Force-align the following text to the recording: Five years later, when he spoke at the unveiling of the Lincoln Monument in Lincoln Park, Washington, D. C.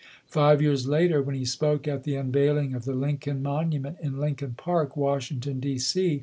Five 0.25 0.63
years 0.63 0.87
later, 0.87 1.21
when 1.21 1.35
he 1.35 1.45
spoke 1.45 1.87
at 1.87 2.05
the 2.05 2.15
unveiling 2.15 2.73
of 2.73 2.85
the 2.85 2.95
Lincoln 2.95 3.43
Monument 3.43 3.97
in 4.01 4.17
Lincoln 4.17 4.55
Park, 4.57 4.97
Washington, 4.97 5.59
D. 5.59 5.77
C. 5.77 6.19